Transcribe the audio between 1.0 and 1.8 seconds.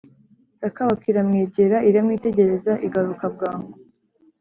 iramwegera,